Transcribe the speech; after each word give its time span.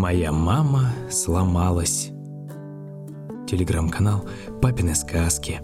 Моя 0.00 0.32
мама 0.32 0.94
сломалась. 1.10 2.08
Телеграм-канал 3.46 4.24
«Папины 4.62 4.94
сказки». 4.94 5.60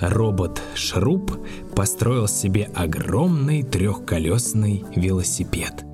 Робот 0.00 0.62
Шруб 0.76 1.32
построил 1.74 2.28
себе 2.28 2.70
огромный 2.72 3.64
трехколесный 3.64 4.84
велосипед. 4.94 5.84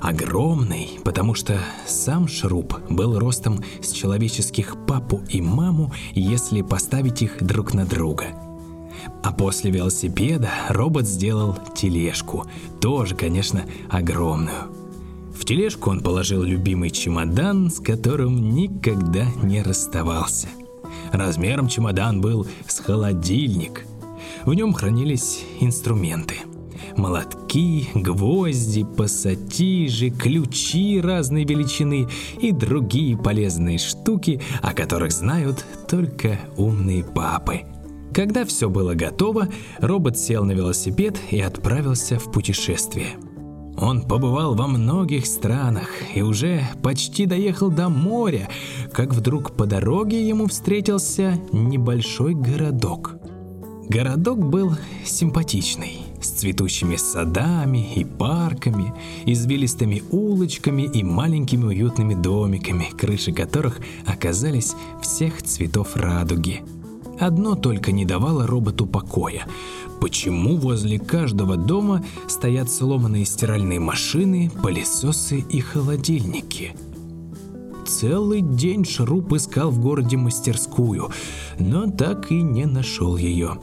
Огромный, 0.00 1.00
потому 1.04 1.34
что 1.34 1.58
сам 1.84 2.28
Шруб 2.28 2.78
был 2.88 3.18
ростом 3.18 3.64
с 3.82 3.90
человеческих 3.90 4.76
папу 4.86 5.20
и 5.28 5.40
маму, 5.40 5.92
если 6.12 6.62
поставить 6.62 7.22
их 7.22 7.42
друг 7.42 7.74
на 7.74 7.84
друга. 7.84 8.45
А 9.26 9.32
после 9.32 9.70
велосипеда 9.70 10.50
робот 10.68 11.06
сделал 11.06 11.58
тележку, 11.74 12.46
тоже, 12.80 13.14
конечно, 13.14 13.64
огромную. 13.90 14.70
В 15.38 15.44
тележку 15.44 15.90
он 15.90 16.00
положил 16.00 16.42
любимый 16.42 16.90
чемодан, 16.90 17.70
с 17.70 17.80
которым 17.80 18.54
никогда 18.54 19.26
не 19.42 19.62
расставался– 19.62 20.48
Размером 21.12 21.68
чемодан 21.68 22.20
был 22.20 22.46
с 22.66 22.80
холодильник. 22.80 23.84
В 24.44 24.54
нем 24.54 24.72
хранились 24.72 25.44
инструменты. 25.60 26.36
Молотки, 26.96 27.88
гвозди, 27.94 28.84
пассатижи, 28.84 30.10
ключи 30.10 31.00
разной 31.00 31.44
величины 31.44 32.08
и 32.40 32.52
другие 32.52 33.16
полезные 33.16 33.78
штуки, 33.78 34.40
о 34.62 34.72
которых 34.72 35.12
знают 35.12 35.64
только 35.88 36.38
умные 36.56 37.04
папы. 37.04 37.62
Когда 38.16 38.46
все 38.46 38.70
было 38.70 38.94
готово, 38.94 39.48
робот 39.78 40.18
сел 40.18 40.44
на 40.44 40.52
велосипед 40.52 41.18
и 41.30 41.38
отправился 41.38 42.18
в 42.18 42.32
путешествие– 42.32 43.18
он 43.78 44.00
побывал 44.00 44.54
во 44.54 44.66
многих 44.66 45.26
странах 45.26 45.90
и 46.14 46.22
уже 46.22 46.66
почти 46.82 47.26
доехал 47.26 47.70
до 47.70 47.90
моря, 47.90 48.48
как 48.90 49.12
вдруг 49.12 49.54
по 49.54 49.66
дороге 49.66 50.26
ему 50.26 50.46
встретился 50.46 51.38
небольшой 51.52 52.34
городок. 52.34 53.16
Городок 53.88 54.38
был 54.38 54.72
симпатичный, 55.04 55.98
с 56.22 56.28
цветущими 56.28 56.96
садами 56.96 57.94
и 57.94 58.04
парками, 58.04 58.94
извилистыми 59.26 60.02
улочками 60.10 60.82
и 60.82 61.02
маленькими 61.02 61.64
уютными 61.66 62.14
домиками, 62.14 62.88
крыши 62.96 63.32
которых 63.32 63.78
оказались 64.06 64.74
всех 65.02 65.42
цветов 65.42 65.96
радуги. 65.96 66.62
Одно 67.18 67.54
только 67.54 67.92
не 67.92 68.04
давало 68.04 68.46
роботу 68.46 68.86
покоя. 68.86 69.46
Почему 70.00 70.56
возле 70.56 70.98
каждого 70.98 71.56
дома 71.56 72.04
стоят 72.28 72.70
сломанные 72.70 73.24
стиральные 73.24 73.80
машины, 73.80 74.50
пылесосы 74.62 75.40
и 75.40 75.60
холодильники? 75.60 76.76
Целый 77.86 78.42
день 78.42 78.84
Шруб 78.84 79.32
искал 79.32 79.70
в 79.70 79.80
городе 79.80 80.16
мастерскую, 80.16 81.10
но 81.58 81.90
так 81.90 82.30
и 82.30 82.42
не 82.42 82.66
нашел 82.66 83.16
ее. 83.16 83.58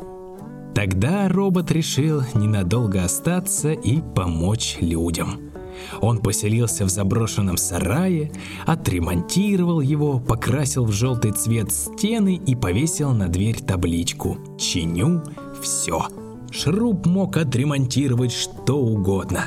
Тогда 0.74 1.28
робот 1.30 1.72
решил 1.72 2.24
ненадолго 2.34 3.04
остаться 3.04 3.72
и 3.72 4.02
помочь 4.16 4.78
людям. 4.80 5.53
Он 6.02 6.20
поселился 6.20 6.86
в 6.86 6.90
заброшенном 6.90 7.58
сарае, 7.58 8.32
отремонтировал 8.66 9.82
его, 9.82 10.20
покрасил 10.20 10.86
в 10.86 10.92
желтый 10.92 11.32
цвет 11.32 11.72
стены 11.72 12.36
и 12.36 12.56
повесил 12.56 13.12
на 13.12 13.28
дверь 13.28 13.62
табличку 13.62 14.38
«Чиню 14.58 15.24
все». 15.62 16.08
Шруб 16.52 17.08
мог 17.08 17.38
отремонтировать 17.38 18.32
что 18.32 18.78
угодно. 18.78 19.46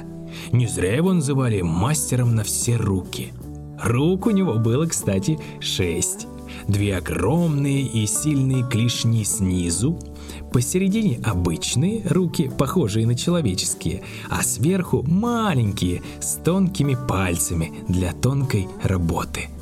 Не 0.51 0.67
зря 0.67 0.97
его 0.97 1.13
называли 1.13 1.61
мастером 1.61 2.35
на 2.35 2.43
все 2.43 2.77
руки. 2.77 3.33
Рук 3.83 4.27
у 4.27 4.31
него 4.31 4.55
было, 4.55 4.87
кстати, 4.87 5.39
шесть. 5.61 6.27
Две 6.67 6.97
огромные 6.97 7.83
и 7.83 8.07
сильные 8.07 8.69
клешни 8.69 9.25
снизу, 9.25 9.99
посередине 10.53 11.21
обычные 11.25 12.03
руки, 12.09 12.51
похожие 12.57 13.07
на 13.07 13.15
человеческие, 13.15 14.03
а 14.29 14.43
сверху 14.43 15.03
маленькие, 15.03 16.03
с 16.21 16.35
тонкими 16.37 16.97
пальцами 17.09 17.73
для 17.89 18.13
тонкой 18.13 18.69
работы– 18.83 19.49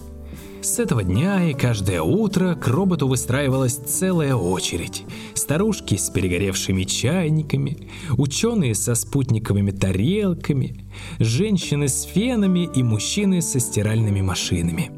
с 0.65 0.79
этого 0.79 1.03
дня 1.03 1.51
и 1.51 1.53
каждое 1.53 2.01
утро 2.01 2.55
к 2.55 2.67
роботу 2.69 3.07
выстраивалась 3.07 3.75
целая 3.75 4.35
очередь. 4.35 5.05
Старушки 5.35 5.97
с 5.97 6.09
перегоревшими 6.09 6.85
чайниками, 6.85 7.91
ученые 8.17 8.75
со 8.75 8.95
спутниковыми 8.95 9.73
тарелками, 9.73 10.87
женщины 11.19 11.89
с 11.89 12.05
фенами 12.05 12.67
и 12.75 12.83
мужчины 12.83 13.43
со 13.43 13.61
стиральными 13.61 14.23
машинами. 14.23 14.91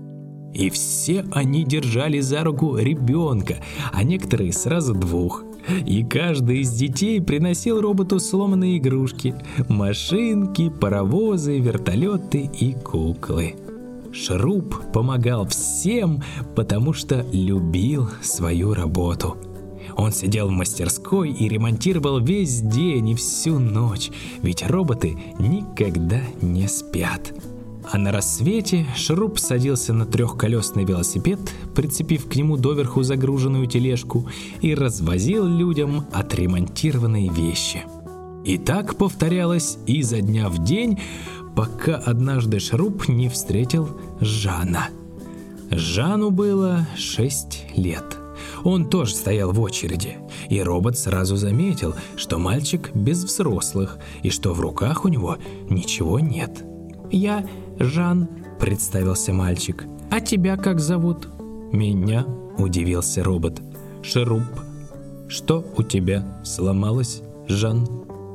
И 0.54 0.71
все 0.71 1.25
они 1.33 1.65
держали 1.65 2.21
за 2.21 2.44
руку 2.44 2.77
ребенка, 2.77 3.56
а 3.93 4.04
некоторые 4.04 4.53
сразу 4.53 4.94
двух. 4.94 5.43
И 5.84 6.04
каждый 6.04 6.60
из 6.60 6.72
детей 6.72 7.21
приносил 7.21 7.81
роботу 7.81 8.19
сломанные 8.19 8.78
игрушки, 8.78 9.34
машинки, 9.69 10.71
паровозы, 10.71 11.59
вертолеты 11.59 12.50
и 12.59 12.72
куклы. 12.75 13.56
Шруб 14.12 14.93
помогал 14.93 15.47
всем, 15.47 16.22
потому 16.54 16.93
что 16.93 17.27
любил 17.32 18.09
свою 18.22 18.72
работу. 18.75 19.37
Он 19.97 20.12
сидел 20.12 20.49
в 20.49 20.53
мастерской 20.53 21.31
и 21.31 21.49
ремонтировал 21.49 22.21
весь 22.21 22.60
день 22.60 23.10
и 23.10 23.15
всю 23.15 23.59
ночь, 23.59 24.10
ведь 24.43 24.62
роботы 24.62 25.16
никогда 25.38 26.21
не 26.43 26.69
спят. 26.69 27.33
А 27.91 27.99
на 27.99 28.11
рассвете 28.11 28.87
Шруб 28.97 29.39
садился 29.39 29.93
на 29.93 30.07
трехколесный 30.07 30.85
велосипед, 30.85 31.39
прицепив 31.75 32.29
к 32.29 32.35
нему 32.35 32.57
доверху 32.57 33.03
загруженную 33.03 33.67
тележку, 33.67 34.29
и 34.61 34.75
развозил 34.75 35.47
людям 35.47 36.05
отремонтированные 36.13 37.31
вещи. 37.31 37.85
И 38.45 38.59
так 38.59 38.97
повторялось 38.97 39.79
изо 39.87 40.21
дня 40.21 40.49
в 40.49 40.63
день, 40.65 41.01
пока 41.55 41.97
однажды 41.97 42.59
Шруб 42.59 43.09
не 43.09 43.29
встретил 43.29 43.89
Жана. 44.21 44.89
Жану 45.71 46.31
было 46.31 46.87
6 46.97 47.77
лет. 47.77 48.19
Он 48.65 48.89
тоже 48.89 49.15
стоял 49.15 49.53
в 49.53 49.61
очереди, 49.61 50.19
и 50.49 50.61
робот 50.61 50.99
сразу 50.99 51.37
заметил, 51.37 51.95
что 52.17 52.39
мальчик 52.39 52.91
без 52.95 53.25
взрослых 53.25 53.99
и 54.23 54.31
что 54.31 54.53
в 54.53 54.61
руках 54.61 55.05
у 55.05 55.09
него 55.09 55.39
ничего 55.69 56.21
нет. 56.21 56.65
«Я 57.11 57.44
Жан»,— 57.78 58.28
представился 58.61 59.33
мальчик. 59.33 59.84
«А 60.11 60.21
тебя 60.21 60.56
как 60.56 60.81
зовут?» 60.81 61.28
«Меня»,— 61.72 62.27
удивился 62.59 63.22
робот. 63.22 63.61
«Шеруб». 64.03 64.43
«Что 65.28 65.65
у 65.77 65.83
тебя 65.83 66.41
сломалось, 66.45 67.22
Жан?» 67.49 67.87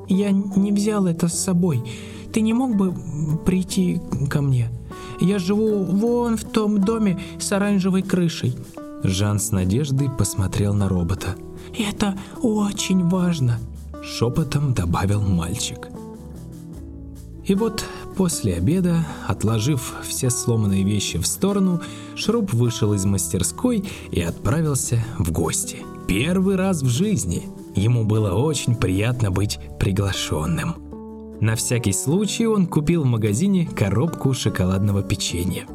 «Я 0.08 0.32
не 0.32 0.72
взял 0.72 1.06
это 1.06 1.28
с 1.28 1.40
собой. 1.40 1.82
Ты 2.34 2.42
не 2.42 2.54
мог 2.54 2.76
бы 2.76 2.94
прийти 3.46 4.02
ко 4.30 4.42
мне? 4.42 4.70
Я 5.20 5.40
живу 5.40 5.84
вон 5.84 6.38
в 6.38 6.44
том 6.44 6.82
доме 6.82 7.20
с 7.40 7.52
оранжевой 7.52 8.02
крышей». 8.02 8.56
Жан 9.04 9.40
с 9.40 9.52
надеждой 9.52 10.10
посмотрел 10.10 10.74
на 10.74 10.88
робота. 10.88 11.36
«Это 11.78 12.16
очень 12.42 13.08
важно»,— 13.08 13.60
шепотом 14.04 14.74
добавил 14.74 15.22
мальчик. 15.22 15.90
И 17.46 17.56
вот 17.56 17.84
после 18.16 18.56
обеда, 18.56 19.06
отложив 19.28 19.96
все 20.04 20.30
сломанные 20.30 20.84
вещи 20.84 21.18
в 21.18 21.26
сторону, 21.26 21.82
Шруб 22.16 22.54
вышел 22.54 22.94
из 22.94 23.06
мастерской 23.06 23.84
и 24.12 24.22
отправился 24.22 25.04
в 25.18 25.32
гости. 25.32 25.78
Первый 26.08 26.56
раз 26.56 26.82
в 26.82 26.88
жизни 26.88 27.48
ему 27.76 28.04
было 28.04 28.34
очень 28.34 28.76
приятно 28.76 29.32
быть 29.32 29.60
приглашенным. 29.80 30.76
На 31.42 31.56
всякий 31.56 31.94
случай 31.94 32.46
он 32.46 32.68
купил 32.68 33.04
в 33.04 33.08
магазине 33.08 33.68
коробку 33.68 34.34
шоколадного 34.34 35.02
печенья. 35.02 35.66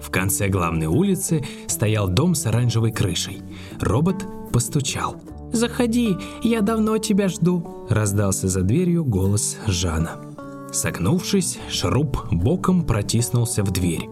В 0.00 0.10
конце 0.10 0.48
главной 0.48 0.86
улицы 0.86 1.44
стоял 1.66 2.08
дом 2.08 2.34
с 2.34 2.46
оранжевой 2.46 2.92
крышей. 2.92 3.42
Робот 3.80 4.24
постучал. 4.52 5.16
«Заходи, 5.52 6.16
я 6.42 6.60
давно 6.60 6.98
тебя 6.98 7.28
жду»,– 7.28 7.86
раздался 7.88 8.48
за 8.48 8.62
дверью 8.62 9.04
голос 9.04 9.58
Жана. 9.66 10.29
Согнувшись, 10.72 11.58
Шруб 11.68 12.26
боком 12.30 12.84
протиснулся 12.84 13.64
в 13.64 13.70
дверь. 13.70 14.08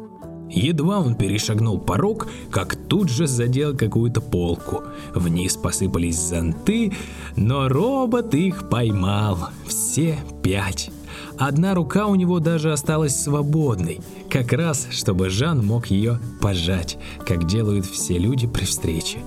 Едва 0.51 1.01
он 1.01 1.15
перешагнул 1.15 1.79
порог, 1.79 2.29
как 2.51 2.75
тут 2.75 3.11
же 3.11 3.27
задел 3.27 3.77
какую-то 3.77 4.21
полку. 4.21 4.83
Вниз 5.15 5.57
посыпались 5.57 6.19
зонты, 6.19 6.93
но 7.37 7.69
робот 7.69 8.35
их 8.35 8.69
поймал. 8.69 9.51
Все 9.67 10.19
пять. 10.43 10.91
Одна 11.37 11.75
рука 11.75 12.07
у 12.07 12.15
него 12.15 12.41
даже 12.41 12.73
осталась 12.73 13.15
свободной, 13.15 14.01
как 14.31 14.53
раз, 14.53 14.89
чтобы 14.91 15.31
Жан 15.31 15.65
мог 15.65 15.89
ее 15.89 16.19
пожать, 16.41 16.99
как 17.27 17.47
делают 17.47 17.87
все 17.87 18.19
люди 18.19 18.47
при 18.47 18.65
встрече. 18.65 19.19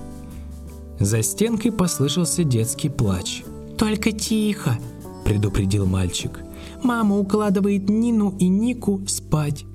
За 1.00 1.22
стенкой 1.22 1.72
послышался 1.72 2.44
детский 2.44 2.89
плач. 2.89 3.44
«Только 3.77 4.12
тихо!»— 4.12 4.77
предупредил 5.25 5.86
мальчик. 5.86 6.39
«Мама 6.83 7.18
укладывает 7.18 7.89
Нину 7.89 8.36
и 8.39 8.48
Нику 8.48 9.01
спать». 9.07 9.66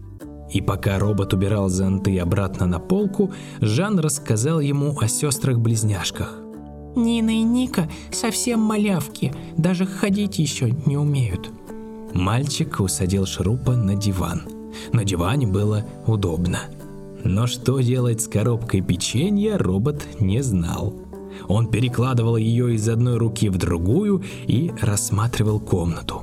И 0.53 0.61
пока 0.61 0.99
робот 0.99 1.35
убирал 1.35 1.69
зонты 1.69 2.19
обратно 2.19 2.67
на 2.67 2.79
полку, 2.79 3.33
Жан 3.61 3.99
рассказал 3.99 4.61
ему 4.61 4.97
о 4.99 5.09
сестрах-близняшках. 5.09 6.39
Нина 6.97 7.31
и 7.31 7.43
Ника 7.43 7.91
совсем 8.11 8.61
малявки, 8.61 9.33
даже 9.57 9.85
ходить 9.85 10.39
еще 10.39 10.75
не 10.87 10.97
умеют. 10.97 11.51
Мальчик 12.15 12.81
усадил 12.81 13.27
Шрупа 13.27 13.77
на 13.77 13.95
диван. 13.95 14.43
На 14.93 15.05
диване 15.05 15.47
было 15.47 15.85
удобно. 16.07 16.61
Но 17.23 17.47
что 17.47 17.81
делать 17.81 18.23
с 18.23 18.29
коробкой 18.29 18.81
печенья, 18.81 19.59
робот 19.59 20.07
не 20.21 20.43
знал. 20.43 20.95
Он 21.49 21.69
перекладывал 21.69 22.37
ее 22.37 22.75
из 22.75 22.89
одной 22.89 23.19
руки 23.19 23.51
в 23.51 23.59
другую 23.59 24.23
и 24.47 24.73
рассматривал 24.81 25.61
комнату. 25.61 26.23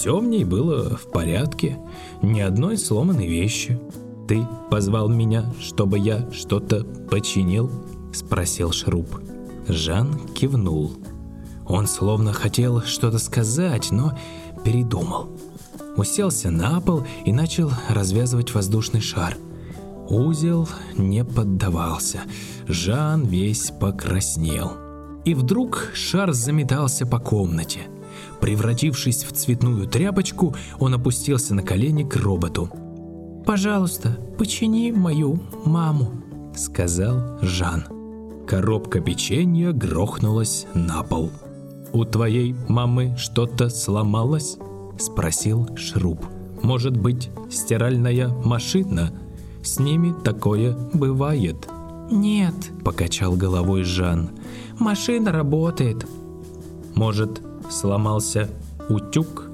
Все 0.00 0.18
в 0.18 0.24
ней 0.24 0.44
было 0.44 0.96
в 0.96 1.10
порядке, 1.10 1.76
ни 2.22 2.40
одной 2.40 2.78
сломанной 2.78 3.26
вещи. 3.26 3.78
«Ты 4.26 4.46
позвал 4.70 5.10
меня, 5.10 5.52
чтобы 5.60 5.98
я 5.98 6.26
что-то 6.32 6.84
починил?»– 7.10 7.70
спросил 8.14 8.72
Шруп. 8.72 9.20
Жан 9.68 10.18
кивнул. 10.28 10.92
Он 11.68 11.86
словно 11.86 12.32
хотел 12.32 12.80
что-то 12.80 13.18
сказать, 13.18 13.90
но 13.90 14.18
передумал. 14.64 15.28
Уселся 15.98 16.50
на 16.50 16.80
пол 16.80 17.04
и 17.26 17.32
начал 17.34 17.70
развязывать 17.90 18.54
воздушный 18.54 19.02
шар. 19.02 19.36
Узел 20.08 20.66
не 20.96 21.26
поддавался. 21.26 22.22
Жан 22.66 23.26
весь 23.26 23.70
покраснел. 23.78 24.72
И 25.26 25.34
вдруг 25.34 25.90
шар 25.92 26.32
заметался 26.32 27.04
по 27.04 27.18
комнате. 27.18 27.82
Превратившись 28.40 29.24
в 29.24 29.32
цветную 29.32 29.86
тряпочку, 29.86 30.54
он 30.78 30.94
опустился 30.94 31.54
на 31.54 31.62
колени 31.62 32.04
к 32.04 32.16
роботу. 32.16 32.70
«Пожалуйста, 33.46 34.18
почини 34.38 34.92
мою 34.92 35.40
маму»,— 35.64 36.10
сказал 36.56 37.38
Жан. 37.42 37.84
Коробка 38.46 39.00
печенья 39.00 39.72
грохнулась 39.72 40.66
на 40.74 41.02
пол. 41.02 41.30
«У 41.92 42.04
твоей 42.04 42.54
мамы 42.68 43.14
что-то 43.18 43.68
сломалось?»– 43.68 44.56
спросил 44.98 45.68
Шруб. 45.76 46.24
«Может 46.62 46.96
быть, 46.96 47.30
стиральная 47.50 48.28
машина? 48.28 49.12
С 49.62 49.78
ними 49.78 50.14
такое 50.24 50.76
бывает». 50.92 51.68
«Нет»,– 52.10 52.54
покачал 52.84 53.34
головой 53.36 53.84
Жан. 53.84 54.30
«Машина 54.78 55.32
работает». 55.32 56.06
«Может, 56.94 57.40
сломался 57.70 58.50
утюг? 58.88 59.48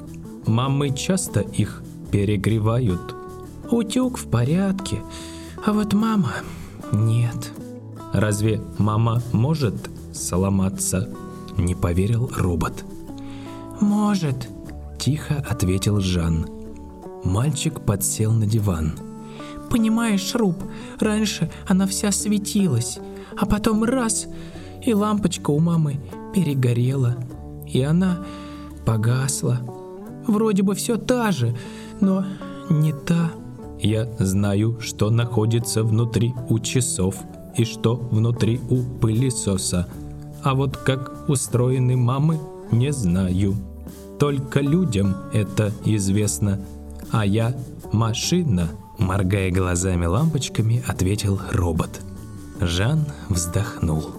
Мамы 0.47 0.91
часто 0.91 1.41
их 1.41 1.83
перегревают». 2.11 3.15
«Утюг 3.71 4.17
в 4.19 4.29
порядке, 4.29 5.03
а 5.65 5.73
вот 5.73 5.93
мама 5.93 6.35
нет». 6.93 7.53
«Разве 8.13 8.61
мама 8.79 9.23
может 9.33 9.91
сломаться?» 10.13 11.09
Не 11.57 11.75
поверил 11.75 12.31
робот. 12.37 12.85
«Может»,– 13.81 14.49
тихо 14.99 15.45
ответил 15.49 16.01
Жан. 16.01 16.47
Мальчик 17.25 17.81
подсел 17.81 18.33
на 18.33 18.47
диван. 18.47 18.93
«Понимаешь, 19.71 20.35
Руб, 20.35 20.57
раньше 21.01 21.51
она 21.67 21.87
вся 21.87 22.13
светилась, 22.13 22.99
а 23.37 23.47
потом 23.47 23.85
раз, 23.85 24.27
и 24.85 24.95
лампочка 24.95 25.51
у 25.51 25.59
мамы 25.59 26.01
перегорела, 26.35 27.17
и 27.73 27.83
она 27.83 28.25
погасла. 28.85 29.61
Вроде 30.27 30.63
бы 30.63 30.75
все 30.75 30.97
та 30.97 31.33
же, 31.33 31.57
но 32.01 32.25
не 32.71 32.93
та». 32.93 33.31
«Я 33.79 34.09
знаю, 34.19 34.79
что 34.81 35.11
находится 35.11 35.83
внутри 35.83 36.35
у 36.49 36.59
часов 36.59 37.17
и 37.57 37.65
что 37.65 37.97
внутри 37.97 38.61
у 38.71 38.83
пылесоса», 38.83 39.87
а 40.47 40.55
вот 40.55 40.77
как 40.77 41.29
устроены 41.29 41.97
мамы, 41.97 42.39
не 42.71 42.93
знаю. 42.93 43.57
Только 44.17 44.61
людям 44.61 45.17
это 45.33 45.73
известно. 45.85 46.61
А 47.11 47.27
я 47.27 47.53
машина, 47.93 48.69
моргая 48.97 49.51
глазами 49.51 50.07
лампочками, 50.07 50.85
ответил 50.87 51.41
робот. 51.51 52.01
Жан 52.61 53.07
вздохнул. 53.29 54.13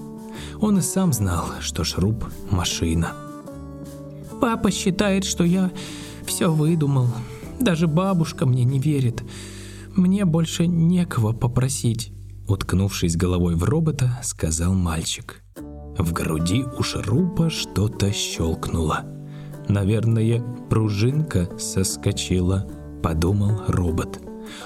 Он 0.60 0.80
и 0.80 0.82
сам 0.82 1.14
знал, 1.14 1.46
что 1.62 1.86
Шруб– 1.86 2.26
машина. 2.52 3.14
«Папа 4.48 4.72
считает, 4.72 5.26
что 5.26 5.44
я 5.44 5.72
все 6.26 6.50
выдумал. 6.50 7.10
Даже 7.60 7.86
бабушка 7.86 8.46
мне 8.46 8.64
не 8.64 8.80
верит. 8.80 9.22
Мне 9.94 10.24
больше 10.24 10.68
некого 10.68 11.34
попросить»,– 11.34 12.14
уткнувшись 12.48 13.18
головой 13.18 13.56
в 13.56 13.66
робота, 13.66 14.22
сказал 14.24 14.74
мальчик. 14.74 15.44
В 15.98 16.14
груди 16.14 16.64
у 16.64 16.82
шурупа 16.82 17.50
что-то 17.50 18.14
щелкнуло. 18.14 19.04
«Наверное, 19.68 20.42
пружинка 20.70 21.50
соскочила»,— 21.60 22.72
подумал 23.04 23.64
робот. 23.68 24.22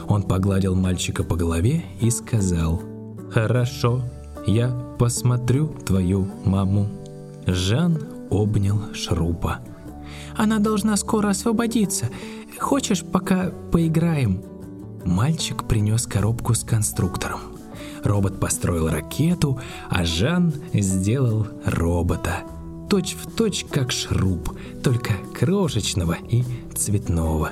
Он 0.07 0.21
погладил 0.21 0.75
мальчика 0.75 1.23
по 1.23 1.35
голове 1.35 1.85
и 1.99 2.11
сказал, 2.11 2.83
«Хорошо, 3.31 4.03
я 4.45 4.69
посмотрю 4.99 5.69
твою 5.87 6.27
маму». 6.45 6.87
Жан 7.47 7.97
обнял 8.29 8.93
Шрупа. 8.93 9.59
«Она 10.35 10.59
должна 10.59 10.97
скоро 10.97 11.29
освободиться. 11.29 12.09
Хочешь, 12.59 13.03
пока 13.03 13.51
поиграем?» 13.71 14.43
Мальчик 15.05 15.65
принес 15.65 16.05
коробку 16.05 16.53
с 16.53 16.63
конструктором. 16.63 17.39
Робот 18.03 18.39
построил 18.39 18.89
ракету, 18.89 19.59
а 19.89 20.03
Жан 20.05 20.53
сделал 20.73 21.47
робота. 21.65 22.43
Точь 22.89 23.15
в 23.15 23.31
точь, 23.31 23.65
как 23.69 23.91
шруб, 23.91 24.55
только 24.83 25.13
крошечного 25.33 26.17
и 26.29 26.43
цветного. 26.75 27.51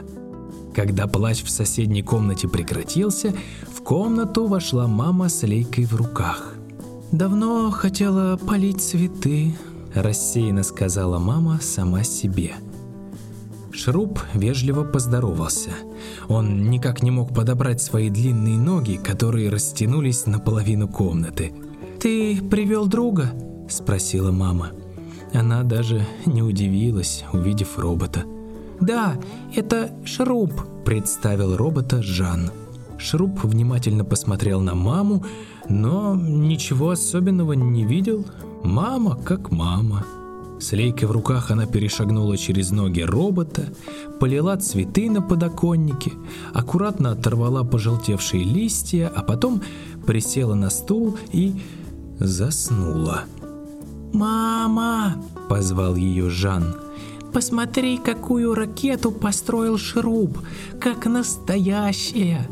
Когда 0.76 1.08
плач 1.08 1.44
в 1.44 1.50
соседней 1.50 2.04
комнате 2.04 2.48
прекратился, 2.48 3.34
в 3.74 3.82
комнату 3.82 4.48
вошла 4.48 4.88
мама 4.88 5.30
с 5.30 5.44
лейкой 5.44 5.86
в 5.86 5.96
руках. 5.96 6.56
«Давно 7.12 7.72
хотела 7.72 8.38
полить 8.38 8.82
цветы»,– 8.82 9.56
рассеянно 10.04 10.63
сказала 10.63 11.19
мама 11.19 11.60
сама 11.62 12.04
себе– 12.04 12.54
Шруб 13.80 14.19
вежливо 14.33 14.83
поздоровался. 14.83 15.69
Он 16.28 16.69
никак 16.69 17.02
не 17.02 17.12
мог 17.12 17.33
подобрать 17.33 17.81
свои 17.81 18.09
длинные 18.09 18.57
ноги, 18.57 19.00
которые 19.02 19.50
растянулись 19.50 20.26
наполовину 20.26 20.90
комнаты. 20.90 21.54
«Ты 22.00 22.42
привел 22.42 22.88
друга?»– 22.88 23.31
спросила 23.69 24.31
мама. 24.31 24.71
Она 25.33 25.64
даже 25.64 26.06
не 26.26 26.42
удивилась, 26.42 27.24
увидев 27.31 27.80
робота. 27.80 28.24
«Да, 28.81 29.16
это 29.56 29.92
Шруб»,– 30.04 30.52
представил 30.85 31.56
робота 31.56 32.02
Жан. 32.02 32.52
Шруб 32.97 33.44
внимательно 33.44 34.04
посмотрел 34.04 34.59
на 34.59 34.76
маму, 34.76 35.24
но 35.69 36.16
ничего 36.16 36.92
особенного 36.92 37.54
не 37.54 37.85
видел. 37.85 38.26
Мама 38.64 39.16
как 39.16 39.52
мама. 39.52 40.06
С 40.59 40.73
лейкой 40.73 41.07
в 41.07 41.11
руках 41.11 41.52
она 41.52 41.66
перешагнула 41.66 42.35
через 42.38 42.71
ноги 42.71 42.99
робота, 42.99 43.71
полила 44.19 44.57
цветы 44.57 45.09
на 45.09 45.21
подоконнике, 45.21 46.11
аккуратно 46.54 47.11
оторвала 47.11 47.64
пожелтевшие 47.64 48.44
листья, 48.44 49.09
а 49.16 49.23
потом 49.23 49.61
присела 50.06 50.56
на 50.56 50.69
стул 50.69 51.18
и 51.31 51.56
заснула. 52.19 53.21
«Мама!»– 54.11 55.16
позвал 55.49 55.95
ее 55.95 56.30
Жан. 56.30 56.76
«Посмотри, 57.31 57.97
какую 57.97 58.54
ракету 58.54 59.11
построил 59.11 59.78
Шруб, 59.78 60.40
как 60.81 61.06
настоящая!» 61.06 62.49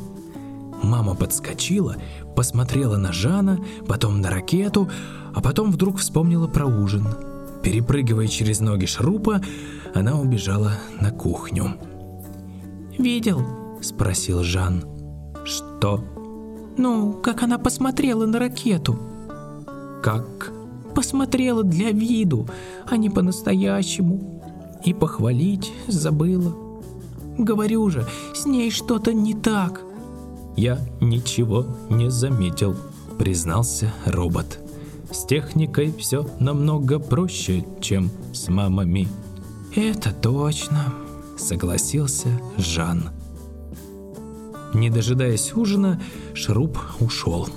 Мама 0.83 1.15
подскочила, 1.15 1.95
посмотрела 2.35 2.97
на 2.97 3.11
Жана, 3.11 3.59
потом 3.87 4.21
на 4.21 4.29
ракету, 4.29 4.89
а 5.33 5.41
потом 5.41 5.71
вдруг 5.71 5.97
вспомнила 5.97 6.47
про 6.47 6.65
ужин– 6.65 7.07
Перепрыгивая 7.67 8.27
через 8.27 8.61
ноги 8.61 8.85
шрупа, 8.85 9.41
она 9.93 10.17
убежала 10.17 10.71
на 11.01 11.11
кухню. 11.11 11.73
«Видел?»– 12.97 13.41
спросил 13.81 14.41
Жан. 14.41 14.85
«Что?» 15.43 16.01
«Ну, 16.77 17.13
как 17.13 17.43
она 17.43 17.57
посмотрела 17.57 18.25
на 18.25 18.39
ракету». 18.39 18.97
«Как?» 20.01 20.53
«Посмотрела 20.95 21.61
для 21.61 21.91
виду, 21.91 22.47
а 22.89 22.95
не 22.95 23.09
по-настоящему. 23.09 24.41
И 24.85 24.93
похвалить 24.93 25.73
забыла. 25.87 26.55
Говорю 27.37 27.89
же, 27.89 28.07
с 28.33 28.45
ней 28.45 28.71
что-то 28.71 29.13
не 29.13 29.33
так». 29.33 29.86
«Я 30.57 30.79
ничего 30.99 31.65
не 31.89 32.11
заметил»,– 32.11 32.75
признался 33.17 33.93
робот. 34.05 34.59
С 35.11 35.25
техникой 35.25 35.93
все 35.97 36.27
намного 36.39 36.99
проще, 36.99 37.63
чем 37.79 38.11
с 38.33 38.49
мамами. 38.49 39.07
Это 39.75 40.11
точно, 40.11 40.93
согласился 41.37 42.27
Жан. 42.57 43.11
Не 44.73 44.89
дожидаясь 44.89 45.53
ужина, 45.53 46.01
Шруб 46.33 46.77
ушел. 46.99 47.47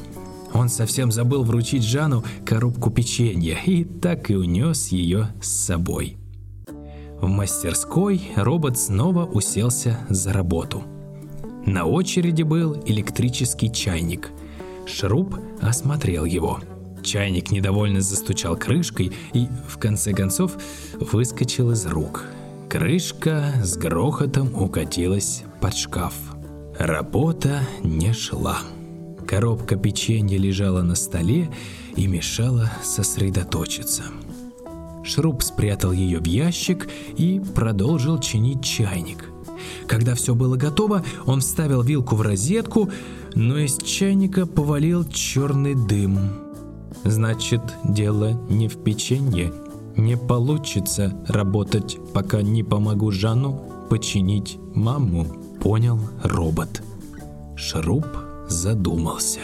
Он 0.52 0.68
совсем 0.68 1.10
забыл 1.10 1.42
вручить 1.42 1.84
Жану 1.84 2.24
коробку 2.44 2.90
печенья 2.90 3.58
и 3.64 3.84
так 3.84 4.30
и 4.30 4.36
унес 4.36 4.88
ее 4.88 5.28
с 5.42 5.48
собой. 5.48 6.18
В 7.20 7.26
мастерской 7.26 8.22
робот 8.36 8.78
снова 8.78 9.24
уселся 9.24 9.98
за 10.08 10.32
работу. 10.32 10.84
На 11.66 11.84
очереди 11.84 12.42
был 12.42 12.82
электрический 12.86 13.70
чайник. 13.72 14.30
Шруб 14.86 15.36
осмотрел 15.60 16.24
его. 16.24 16.60
Чайник 17.02 17.50
недовольно 17.50 18.00
застучал 18.00 18.56
крышкой 18.56 19.12
и, 19.32 19.48
в 19.68 19.78
конце 19.78 20.12
концов, 20.12 20.56
выскочил 20.98 21.70
из 21.70 21.86
рук. 21.86 22.24
Крышка 22.68 23.52
с 23.62 23.76
грохотом 23.76 24.54
укатилась 24.54 25.44
под 25.60 25.74
шкаф. 25.74 26.14
Работа 26.78 27.62
не 27.82 28.12
шла. 28.12 28.58
Коробка 29.26 29.76
печенья 29.76 30.38
лежала 30.38 30.82
на 30.82 30.94
столе 30.94 31.50
и 31.96 32.06
мешала 32.06 32.70
сосредоточиться. 32.82 34.04
Шруб 35.04 35.42
спрятал 35.42 35.92
ее 35.92 36.18
в 36.18 36.26
ящик 36.26 36.88
и 37.16 37.40
продолжил 37.54 38.18
чинить 38.18 38.62
чайник. 38.64 39.29
Когда 39.86 40.14
все 40.14 40.34
было 40.34 40.56
готово, 40.56 41.04
он 41.26 41.40
вставил 41.40 41.82
вилку 41.82 42.16
в 42.16 42.22
розетку, 42.22 42.90
но 43.34 43.58
из 43.58 43.76
чайника 43.78 44.46
повалил 44.46 45.04
черный 45.04 45.74
дым. 45.74 46.18
Значит, 47.04 47.62
дело 47.84 48.40
не 48.48 48.68
в 48.68 48.82
печенье. 48.82 49.52
Не 49.96 50.16
получится 50.16 51.14
работать, 51.26 51.98
пока 52.12 52.42
не 52.42 52.62
помогу 52.62 53.10
Жану 53.10 53.62
починить 53.90 54.58
маму, 54.74 55.26
понял 55.60 55.98
робот. 56.22 56.82
Шруб 57.56 58.06
задумался. 58.48 59.40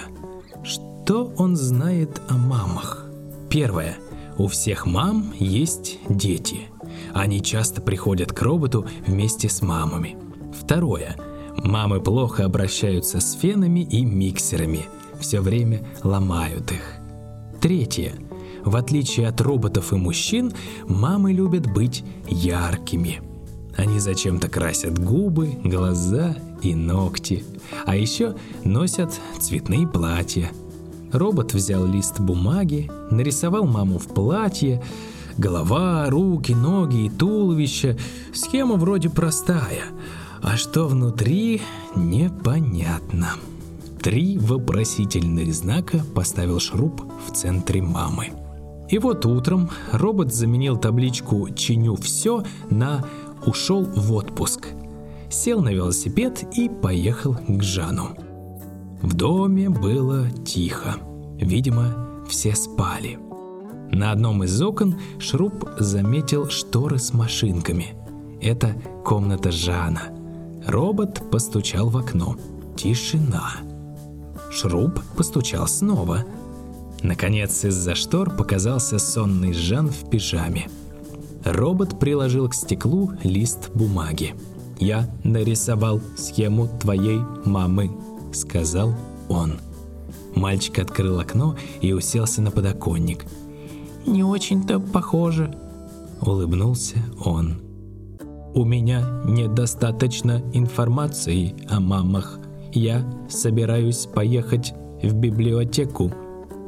Что 0.62 1.32
он 1.36 1.56
знает 1.56 2.20
о 2.28 2.36
мамах? 2.36 3.06
Первое. 3.48 3.96
У 4.38 4.48
всех 4.48 4.86
мам 4.86 5.32
есть 5.38 5.98
дети. 6.08 6.68
Они 7.14 7.42
часто 7.42 7.80
приходят 7.80 8.32
к 8.32 8.42
роботу 8.42 8.86
вместе 9.06 9.48
с 9.48 9.62
мамами. 9.62 10.16
Второе. 10.58 11.16
Мамы 11.56 12.00
плохо 12.00 12.44
обращаются 12.44 13.20
с 13.20 13.34
фенами 13.34 13.80
и 13.80 14.04
миксерами. 14.04 14.86
Все 15.20 15.40
время 15.40 15.80
ломают 16.02 16.72
их. 16.72 16.98
Третье. 17.60 18.12
В 18.64 18.76
отличие 18.76 19.28
от 19.28 19.40
роботов 19.40 19.92
и 19.92 19.96
мужчин, 19.96 20.52
мамы 20.86 21.32
любят 21.32 21.72
быть 21.72 22.04
яркими. 22.28 23.22
Они 23.76 24.00
зачем-то 24.00 24.48
красят 24.48 24.98
губы, 24.98 25.58
глаза 25.62 26.36
и 26.62 26.74
ногти. 26.74 27.44
А 27.84 27.94
еще 27.96 28.34
носят 28.64 29.12
цветные 29.38 29.86
платья. 29.86 30.50
Робот 31.12 31.54
взял 31.54 31.86
лист 31.86 32.20
бумаги, 32.20 32.90
нарисовал 33.10 33.66
маму 33.66 33.98
в 33.98 34.08
платье, 34.08 34.82
голова, 35.38 36.08
руки, 36.08 36.52
ноги 36.52 37.06
и 37.06 37.10
туловище. 37.10 37.96
Схема 38.32 38.76
вроде 38.76 39.10
простая, 39.10 39.84
а 40.42 40.56
что 40.56 40.86
внутри 40.86 41.62
непонятно. 41.94 43.34
Три 44.02 44.38
вопросительных 44.38 45.52
знака 45.52 46.00
поставил 46.14 46.60
шруб 46.60 47.02
в 47.26 47.32
центре 47.32 47.82
мамы. 47.82 48.28
И 48.88 48.98
вот 48.98 49.26
утром 49.26 49.68
робот 49.92 50.32
заменил 50.32 50.76
табличку 50.76 51.48
«Чиню 51.50 51.96
все» 51.96 52.44
на 52.70 53.04
«Ушел 53.44 53.82
в 53.82 54.12
отпуск». 54.12 54.68
Сел 55.28 55.60
на 55.60 55.70
велосипед 55.70 56.44
и 56.56 56.68
поехал 56.68 57.36
к 57.48 57.62
Жану. 57.62 58.16
В 59.02 59.14
доме 59.14 59.68
было 59.68 60.30
тихо. 60.44 60.96
Видимо, 61.40 62.24
все 62.28 62.54
спали. 62.54 63.18
На 63.96 64.12
одном 64.12 64.44
из 64.44 64.60
окон 64.60 65.00
Шруб 65.18 65.70
заметил 65.78 66.50
шторы 66.50 66.98
с 66.98 67.14
машинками. 67.14 67.94
Это 68.42 68.76
комната 69.02 69.50
Жана. 69.50 70.12
Робот 70.66 71.30
постучал 71.30 71.88
в 71.88 71.96
окно. 71.96 72.36
Тишина. 72.76 73.52
Шруб 74.50 75.00
постучал 75.16 75.66
снова. 75.66 76.26
Наконец 77.02 77.64
из-за 77.64 77.94
штор 77.94 78.36
показался 78.36 78.98
сонный 78.98 79.54
Жан 79.54 79.88
в 79.88 80.10
пижаме. 80.10 80.68
Робот 81.42 81.98
приложил 81.98 82.50
к 82.50 82.54
стеклу 82.54 83.12
лист 83.22 83.70
бумаги. 83.72 84.34
«Я 84.78 85.08
нарисовал 85.24 86.02
схему 86.18 86.68
твоей 86.68 87.20
мамы»,— 87.46 87.90
сказал 88.34 88.94
он. 89.30 89.54
Мальчик 90.34 90.80
открыл 90.80 91.18
окно 91.18 91.56
и 91.80 91.94
уселся 91.94 92.42
на 92.42 92.50
подоконник. 92.50 93.24
«Не 94.06 94.22
очень-то 94.22 94.80
похоже»,— 94.80 95.54
улыбнулся 96.20 96.98
он. 97.24 97.56
«У 98.54 98.64
меня 98.64 99.02
недостаточно 99.26 100.42
информации 100.52 101.54
о 101.68 101.80
мамах», 101.80 102.38
я 102.76 103.10
собираюсь 103.30 104.04
поехать 104.04 104.74
в 105.02 105.14
библиотеку. 105.14 106.12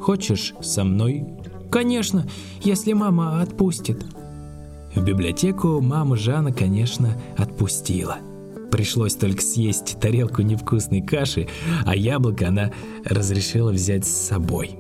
Хочешь 0.01 0.55
со 0.63 0.83
мной? 0.83 1.27
Конечно, 1.71 2.27
если 2.63 2.95
мама 2.95 3.43
отпустит. 3.43 4.03
В 4.95 5.05
библиотеку 5.05 5.83
маму 5.83 6.17
Жана, 6.17 6.51
конечно, 6.51 7.15
отпустила. 7.37 8.17
Пришлось 8.71 9.17
только 9.17 9.43
съесть 9.43 9.99
тарелку 10.01 10.41
невкусной 10.41 11.03
каши, 11.03 11.47
а 11.85 11.95
яблоко 11.95 12.49
она 12.49 12.73
разрешила 13.05 13.71
взять 13.71 14.07
с 14.07 14.29
собой. 14.29 14.79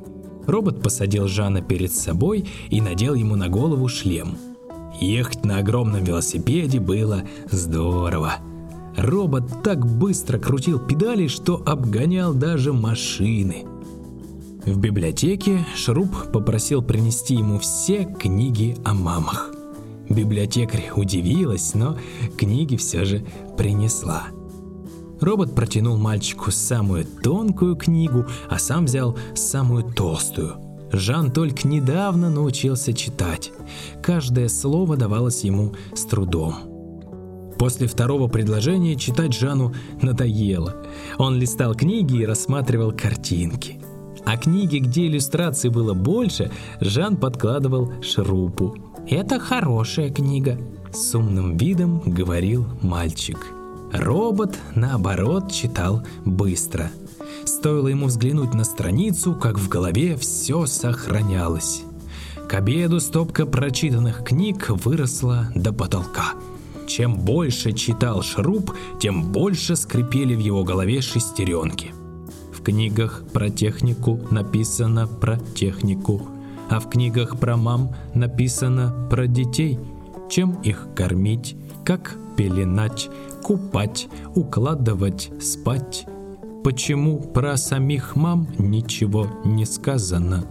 Робот 0.48 0.82
посадил 0.82 1.28
Жана 1.28 1.60
перед 1.60 1.92
собой 1.92 2.46
и 2.70 2.80
надел 2.80 3.14
ему 3.14 3.36
на 3.36 3.48
голову 3.48 3.86
шлем. 3.86 4.38
Ехать 4.98 5.44
на 5.44 5.58
огромном 5.58 6.02
велосипеде 6.02 6.80
было 6.80 7.22
здорово. 7.50 8.36
Робот 8.96 9.62
так 9.62 9.86
быстро 9.86 10.38
крутил 10.38 10.78
педали, 10.78 11.26
что 11.26 11.62
обгонял 11.66 12.32
даже 12.32 12.72
машины. 12.72 13.66
В 14.64 14.78
библиотеке 14.78 15.66
Шруб 15.76 16.32
попросил 16.32 16.82
принести 16.82 17.34
ему 17.34 17.58
все 17.58 18.06
книги 18.06 18.74
о 18.86 18.94
мамах. 18.94 19.52
Библиотекарь 20.08 20.90
удивилась, 20.96 21.74
но 21.74 21.98
книги 22.38 22.76
все 22.76 23.04
же 23.04 23.22
принесла. 23.58 24.28
Робот 25.20 25.54
протянул 25.54 25.96
мальчику 25.96 26.50
самую 26.50 27.04
тонкую 27.04 27.76
книгу, 27.76 28.26
а 28.48 28.58
сам 28.58 28.84
взял 28.84 29.16
самую 29.34 29.84
толстую. 29.84 30.56
Жан 30.92 31.30
только 31.30 31.68
недавно 31.68 32.30
научился 32.30 32.92
читать. 32.92 33.52
Каждое 34.02 34.48
слово 34.48 34.96
давалось 34.96 35.44
ему 35.44 35.74
с 35.94 36.04
трудом. 36.04 36.54
После 37.58 37.88
второго 37.88 38.28
предложения 38.28 38.94
читать 38.94 39.34
Жану 39.34 39.74
надоело. 40.00 40.76
Он 41.18 41.38
листал 41.38 41.74
книги 41.74 42.18
и 42.18 42.26
рассматривал 42.26 42.92
картинки. 42.92 43.80
А 44.24 44.36
книги, 44.36 44.78
где 44.78 45.06
иллюстраций 45.06 45.70
было 45.70 45.94
больше, 45.94 46.50
Жан 46.80 47.16
подкладывал 47.16 47.92
шрупу. 48.02 48.76
«Это 49.08 49.40
хорошая 49.40 50.10
книга»,— 50.10 50.58
с 50.92 51.14
умным 51.14 51.56
видом 51.56 52.00
говорил 52.00 52.66
мальчик. 52.82 53.57
Робот, 53.92 54.58
наоборот, 54.74 55.50
читал 55.50 56.02
быстро. 56.24 56.90
Стоило 57.44 57.88
ему 57.88 58.06
взглянуть 58.06 58.54
на 58.54 58.64
страницу, 58.64 59.34
как 59.34 59.58
в 59.58 59.68
голове 59.68 60.16
все 60.16 60.66
сохранялось. 60.66 61.82
К 62.48 62.54
обеду 62.54 63.00
стопка 63.00 63.46
прочитанных 63.46 64.24
книг 64.24 64.70
выросла 64.70 65.50
до 65.54 65.72
потолка— 65.72 66.32
чем 66.88 67.18
больше 67.18 67.72
читал 67.72 68.22
Шруб, 68.22 68.72
тем 68.98 69.30
больше 69.30 69.76
скрипели 69.76 70.34
в 70.34 70.40
его 70.40 70.64
голове 70.64 71.02
шестеренки. 71.02 71.92
В 72.52 72.62
книгах 72.62 73.22
про 73.32 73.50
технику 73.50 74.18
написано 74.30 75.06
про 75.06 75.38
технику, 75.54 76.22
а 76.70 76.80
в 76.80 76.88
книгах 76.88 77.38
про 77.38 77.56
мам 77.56 77.94
написано 78.14 79.08
про 79.10 79.26
детей, 79.26 79.78
чем 80.30 80.54
их 80.62 80.88
кормить, 80.96 81.56
как 81.84 82.16
пеленать, 82.36 83.10
купать, 83.42 84.08
укладывать, 84.34 85.30
спать. 85.40 86.06
Почему 86.64 87.20
про 87.20 87.56
самих 87.56 88.16
мам 88.16 88.48
ничего 88.58 89.26
не 89.44 89.64
сказано? 89.64 90.44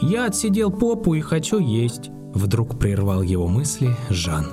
«Я 0.00 0.26
отсидел 0.26 0.70
попу 0.70 1.14
и 1.14 1.20
хочу 1.20 1.58
есть»,— 1.58 2.10
вдруг 2.34 2.78
прервал 2.78 3.22
его 3.22 3.48
мысли 3.48 3.94
Жан. 4.08 4.46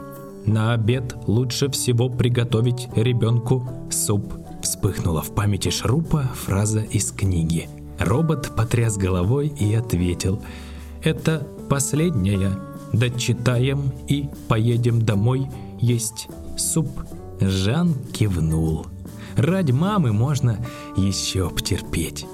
На 0.45 0.73
обед 0.73 1.15
лучше 1.27 1.69
всего 1.69 2.09
приготовить 2.09 2.87
ребенку 2.95 3.67
суп. 3.89 4.33
Вспыхнула 4.61 5.21
в 5.21 5.35
памяти 5.35 5.69
Шрупа 5.69 6.23
фраза 6.33 6.79
из 6.79 7.11
книги. 7.11 7.69
Робот 7.99 8.55
потряс 8.55 8.97
головой 8.97 9.47
и 9.47 9.73
ответил. 9.73 10.41
Это 11.03 11.45
последняя. 11.69 12.51
дочитаем 12.93 13.91
и 14.07 14.29
поедем 14.47 15.01
домой 15.01 15.47
есть 15.79 16.27
суп. 16.57 16.87
Жан 17.39 17.93
кивнул. 18.13 18.87
Ради 19.35 19.71
мамы 19.71 20.13
можно 20.13 20.57
еще 20.95 21.49
потерпеть. 21.49 22.25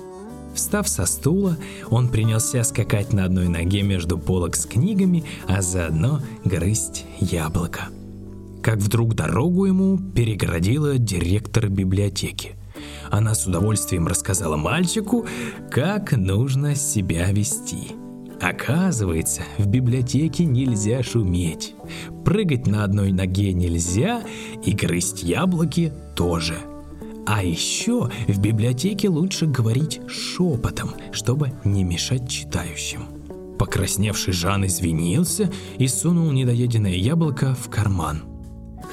Встав 0.53 0.87
со 0.87 1.05
стула, 1.05 1.57
он 1.89 2.07
принялся 2.09 2.63
скакать 2.63 3.11
на 3.11 3.25
одной 3.25 3.47
ноге 3.47 3.81
между 3.81 4.17
полок 4.17 4.55
с 4.55 4.65
книгами, 4.65 5.23
а 5.47 5.61
заодно 5.61 6.21
грызть 6.45 7.05
яблоко. 7.19 7.87
Как 8.61 8.77
вдруг 8.77 9.15
дорогу 9.15 9.65
ему 9.65 9.97
перегородила 9.97 10.97
директор 10.97 11.67
библиотеки. 11.67 12.55
Она 13.11 13.35
с 13.35 13.45
удовольствием 13.45 14.07
рассказала 14.07 14.55
мальчику, 14.55 15.25
как 15.69 16.13
нужно 16.13 16.75
себя 16.75 17.31
вести. 17.31 18.02
Оказывается, 18.43 19.43
в 19.57 19.67
библиотеке 19.67 20.45
нельзя 20.45 21.01
шуметь. 21.01 21.75
Прыгать 22.25 22.67
на 22.67 22.83
одной 22.83 23.11
ноге 23.11 23.53
нельзя 23.53 24.21
и 24.63 24.71
грызть 24.73 25.23
яблоки 25.23 25.91
тоже– 26.15 26.57
а 27.25 27.43
еще 27.43 28.09
в 28.27 28.39
библиотеке 28.39 29.07
лучше 29.07 29.45
говорить 29.45 30.01
шепотом, 30.07 30.91
чтобы 31.11 31.53
не 31.63 31.83
мешать 31.83 32.29
читающим. 32.29 33.05
Покрасневший 33.57 34.33
Жан 34.33 34.65
извинился 34.65 35.49
и 35.77 35.87
сунул 35.87 36.31
недоеденное 36.31 36.95
яблоко 36.95 37.55
в 37.55 37.69
карман. 37.69 38.23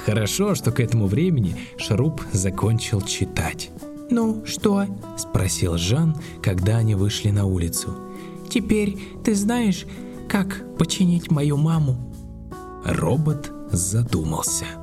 Хорошо, 0.07 0.54
что 0.54 0.71
к 0.71 0.78
этому 0.78 1.07
времени 1.07 1.57
Шаруп 1.76 2.23
закончил 2.33 3.00
читать. 3.00 3.71
«Ну, 4.11 4.45
что?»– 4.47 4.87
спросил 5.16 5.76
Жан, 5.76 6.16
когда 6.42 6.78
они 6.78 6.95
вышли 6.95 7.30
на 7.30 7.47
улицу. 7.47 7.97
«Теперь 8.50 8.99
ты 9.25 9.35
знаешь, 9.35 9.87
как 10.28 10.76
починить 10.76 11.30
мою 11.30 11.57
маму?» 11.57 11.97
Робот 12.85 13.52
задумался– 13.71 14.64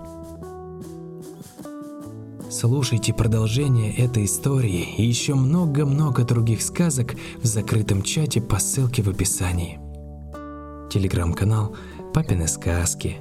Слушайте 2.50 3.14
продолжение 3.14 3.94
этой 3.94 4.24
истории 4.24 4.96
и 4.98 5.04
еще 5.04 5.36
много-много 5.36 6.24
других 6.24 6.62
сказок 6.62 7.16
в 7.44 7.46
закрытом 7.46 8.02
чате 8.02 8.42
по 8.42 8.58
ссылке 8.58 9.04
в 9.04 9.10
описании. 9.10 9.80
Телеграм-канал 10.90 11.76
«Папины 12.14 12.48
сказки», 12.48 13.18